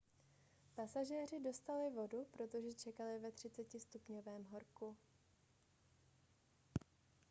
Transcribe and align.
pasažéři 0.75 1.39
dostali 1.39 1.89
vodu 1.89 2.27
protože 2.31 2.73
čekali 2.73 3.19
ve 3.19 3.29
30° 3.29 4.45
horku 4.49 4.97